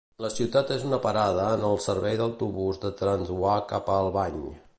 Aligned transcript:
La 0.23 0.29
ciutat 0.35 0.71
és 0.75 0.85
una 0.87 0.99
parada 1.03 1.45
en 1.57 1.65
el 1.67 1.77
servei 1.85 2.17
d'autobús 2.23 2.83
de 2.87 2.95
Transwa 3.03 3.57
cap 3.75 3.95
a 3.97 4.01
Albany. 4.07 4.43